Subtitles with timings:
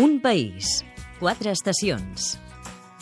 [0.00, 0.80] Un país,
[1.18, 2.38] quatre estacions.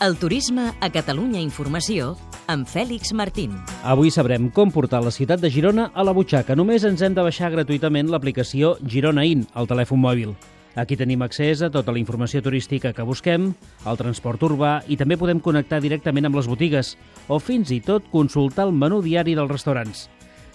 [0.03, 2.17] El turisme a Catalunya Informació
[2.51, 3.53] amb Fèlix Martín.
[3.87, 6.56] Avui sabrem com portar la ciutat de Girona a la butxaca.
[6.58, 10.33] Només ens hem de baixar gratuïtament l'aplicació Girona In al telèfon mòbil.
[10.74, 13.53] Aquí tenim accés a tota la informació turística que busquem,
[13.87, 16.96] al transport urbà i també podem connectar directament amb les botigues
[17.28, 20.09] o fins i tot consultar el menú diari dels restaurants.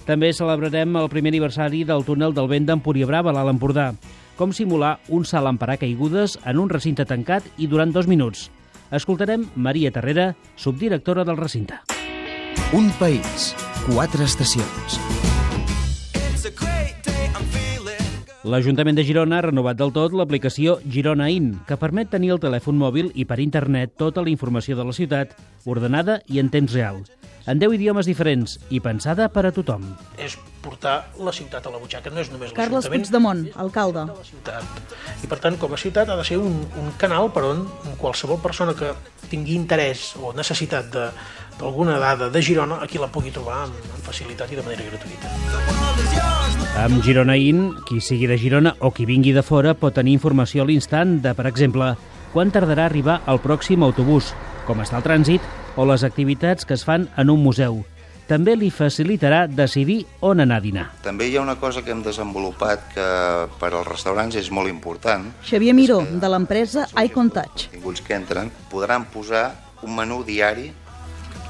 [0.03, 3.93] També celebrarem el primer aniversari del túnel del vent d'Empúria-Brava a l'Alt Empordà.
[4.37, 8.49] Com simular un salt en paracaigudes en un recinte tancat i durant dos minuts.
[8.93, 11.77] Escoltarem Maria Terrera, subdirectora del recinte.
[12.73, 13.53] Un país,
[13.85, 14.99] quatre estacions.
[18.43, 22.75] L'Ajuntament de Girona ha renovat del tot l'aplicació Girona In, que permet tenir el telèfon
[22.75, 27.05] mòbil i per internet tota la informació de la ciutat, ordenada i en temps real,
[27.47, 29.87] en 10 idiomes diferents i pensada per a tothom.
[30.19, 33.03] és portar la ciutat a la butxaca, no és només Carles l'Ajuntament.
[33.03, 34.05] Puigdemont, alcalde.
[34.07, 34.63] la ciutat.
[35.23, 37.65] I per tant, com a ciutat ha de ser un, un canal per on
[37.99, 38.93] qualsevol persona que
[39.29, 41.09] tingui interès o necessitat de-
[41.59, 45.29] d'alguna dada de Girona aquí la pugui trobar amb, amb facilitat i de manera gratuïta.
[46.83, 50.63] Amb Girona In, qui sigui de Girona o qui vingui de fora pot tenir informació
[50.63, 51.91] a l'instant de, per exemple,
[52.33, 54.31] quan tardarà a arribar el pròxim autobús,
[54.65, 55.41] com està el trànsit
[55.77, 57.83] o les activitats que es fan en un museu.
[58.27, 60.85] També li facilitarà decidir on anar a dinar.
[61.03, 63.07] També hi ha una cosa que hem desenvolupat que
[63.59, 65.27] per als restaurants és molt important.
[65.43, 67.67] Xavier Miró, de l'empresa Icon Touch.
[67.67, 69.49] Els tinguts que entren podran posar
[69.83, 70.69] un menú diari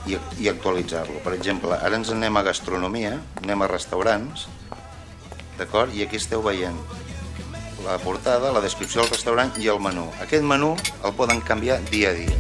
[0.10, 1.22] i, i actualitzar-lo.
[1.24, 4.48] Per exemple, ara ens anem a gastronomia, anem a restaurants,
[5.60, 5.94] d'acord?
[5.94, 6.78] I aquí esteu veient
[7.84, 10.08] la portada, la descripció del restaurant i el menú.
[10.24, 12.38] Aquest menú el poden canviar dia a dia.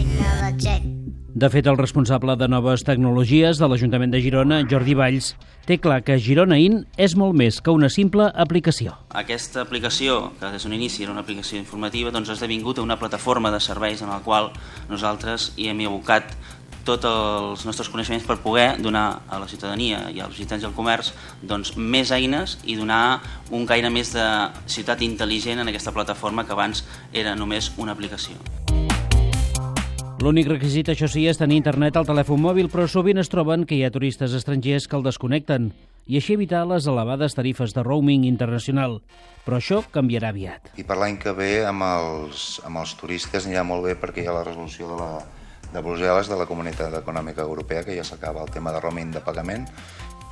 [0.00, 0.99] Another check.
[1.40, 5.30] De fet, el responsable de noves tecnologies de l'Ajuntament de Girona, Jordi Valls,
[5.64, 8.98] té clar que Girona In és molt més que una simple aplicació.
[9.16, 13.48] Aquesta aplicació, que des d'un inici era una aplicació informativa, doncs ha esdevingut una plataforma
[13.54, 14.50] de serveis en la qual
[14.92, 16.36] nosaltres hi hem abocat
[16.84, 21.14] tots els nostres coneixements per poder donar a la ciutadania i als visitants del comerç
[21.40, 24.28] doncs, més eines i donar un gaire més de
[24.68, 26.84] ciutat intel·ligent en aquesta plataforma que abans
[27.14, 28.36] era només una aplicació.
[30.20, 33.78] L'únic requisit, això sí, és tenir internet al telèfon mòbil, però sovint es troben que
[33.78, 35.70] hi ha turistes estrangers que el desconnecten
[36.10, 38.98] i així evitar les elevades tarifes de roaming internacional.
[39.46, 40.68] Però això canviarà aviat.
[40.76, 44.28] I per l'any que ve amb els, amb els turistes anirà molt bé perquè hi
[44.28, 45.24] ha la resolució de, la,
[45.72, 49.24] de Brussel·les de la Comunitat Econòmica Europea que ja s'acaba el tema de roaming de
[49.24, 49.64] pagament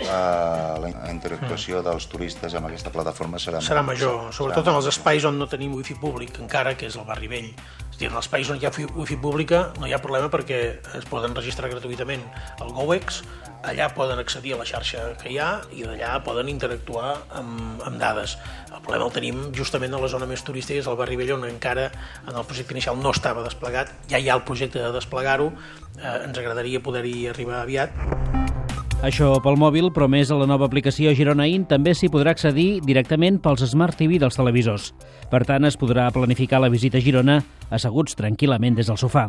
[0.05, 4.82] uh, la interactuació dels turistes amb aquesta plataforma serà, Serà molt- major, sobretot serà en
[4.82, 7.53] els espais on no tenim wifi públic encara, que és el barri vell.
[7.99, 10.29] És dir, en els espais on hi ha fi- wifi pública no hi ha problema
[10.31, 10.59] perquè
[10.95, 12.23] es poden registrar gratuïtament
[12.63, 13.25] al GoEx,
[13.67, 17.99] allà poden accedir a la xarxa que hi ha i d'allà poden interactuar amb, amb
[17.99, 18.37] dades.
[18.71, 21.49] El problema el tenim justament a la zona més turística, és el barri vell on
[21.51, 21.91] encara
[22.23, 25.51] en el projecte inicial no estava desplegat, ja hi ha el projecte de desplegar-ho,
[25.99, 28.38] eh, ens agradaria poder-hi arribar aviat,
[28.99, 32.81] Això pel mòbil, però més a la nova aplicació Girona In també s'hi podrà accedir
[32.83, 34.89] directament pels Smart TV dels televisors.
[35.31, 37.37] Per tant, es podrà planificar la visita a Girona
[37.71, 39.29] asseguts tranquil·lament des del sofà.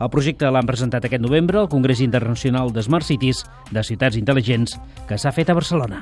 [0.00, 4.78] El projecte l'han presentat aquest novembre al Congrés Internacional de Smart Cities de Ciutats Intel·ligents
[5.06, 6.00] que s'ha fet a Barcelona.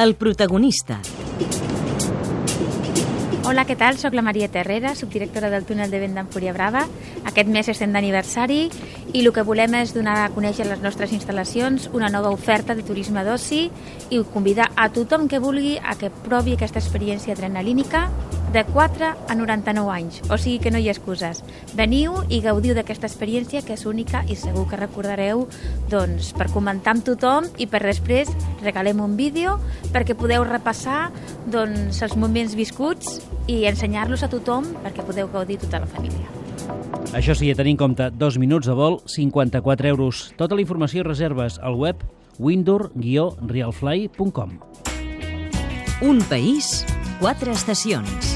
[0.00, 0.96] El protagonista,
[3.46, 3.94] Hola, què tal?
[3.94, 6.80] Soc la Maria Terrera, subdirectora del túnel de vent d'Empúria Brava.
[7.30, 8.56] Aquest mes estem d'aniversari
[9.12, 12.82] i el que volem és donar a conèixer les nostres instal·lacions, una nova oferta de
[12.82, 13.68] turisme d'oci
[14.10, 18.08] i convidar a tothom que vulgui a que provi aquesta experiència adrenalínica
[18.52, 21.42] de 4 a 99 anys, o sigui que no hi ha excuses.
[21.76, 25.46] Veniu i gaudiu d'aquesta experiència que és única i segur que recordareu
[25.90, 28.30] doncs, per comentar amb tothom i per després
[28.62, 29.58] regalem un vídeo
[29.92, 31.10] perquè podeu repassar
[31.46, 36.26] doncs, els moments viscuts i ensenyar-los a tothom perquè podeu gaudir tota la família.
[37.14, 40.32] Això sí, a tenir en compte, dos minuts de vol, 54 euros.
[40.36, 41.96] Tota la informació i reserves al web
[42.38, 44.50] windoor-realfly.com.
[46.02, 46.84] un país,
[47.20, 48.35] quatre estacions.